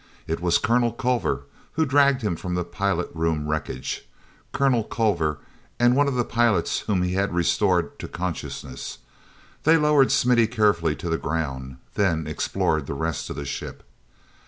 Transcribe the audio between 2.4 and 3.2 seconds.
the pilot